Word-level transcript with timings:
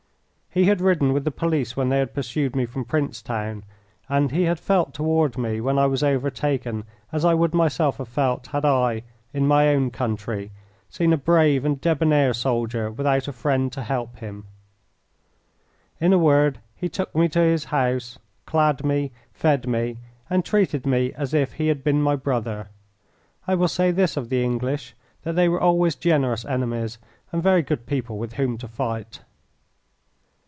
He 0.53 0.65
had 0.65 0.81
ridden 0.81 1.13
with 1.13 1.23
the 1.23 1.31
police 1.31 1.77
when 1.77 1.87
they 1.87 1.99
had 1.99 2.13
pursued 2.13 2.57
me 2.57 2.65
from 2.65 2.83
Princetown, 2.83 3.63
and 4.09 4.31
he 4.31 4.43
had 4.43 4.59
felt 4.59 4.93
toward 4.93 5.37
me 5.37 5.61
when 5.61 5.79
I 5.79 5.85
was 5.85 6.03
overtaken 6.03 6.83
as 7.09 7.23
I 7.23 7.33
would 7.33 7.53
myself 7.53 7.99
have 7.99 8.09
felt 8.09 8.47
had 8.47 8.65
I, 8.65 9.03
in 9.31 9.47
my 9.47 9.69
own 9.69 9.91
country, 9.91 10.51
seen 10.89 11.13
a 11.13 11.17
brave 11.17 11.63
and 11.63 11.79
debonair 11.79 12.33
soldier 12.33 12.91
without 12.91 13.29
a 13.29 13.31
friend 13.31 13.71
to 13.71 13.81
help 13.83 14.17
him. 14.17 14.43
In 16.01 16.11
a 16.11 16.17
word, 16.17 16.59
he 16.75 16.89
took 16.89 17.15
me 17.15 17.29
to 17.29 17.39
his 17.39 17.63
house, 17.71 18.19
clad 18.45 18.83
me, 18.83 19.13
fed 19.31 19.65
me, 19.69 19.99
and 20.29 20.43
treated 20.43 20.85
me 20.85 21.13
as 21.13 21.33
if 21.33 21.53
he 21.53 21.69
had 21.69 21.81
been 21.81 22.01
my 22.01 22.17
brother. 22.17 22.67
I 23.47 23.55
will 23.55 23.69
say 23.69 23.91
this 23.91 24.17
of 24.17 24.27
the 24.27 24.43
English, 24.43 24.95
that 25.23 25.37
they 25.37 25.47
were 25.47 25.61
always 25.61 25.95
generous 25.95 26.43
enemies, 26.43 26.97
and 27.31 27.41
very 27.41 27.61
good 27.61 27.85
people 27.85 28.17
with 28.17 28.33
whom 28.33 28.57
to 28.57 28.67
fight. 28.67 29.21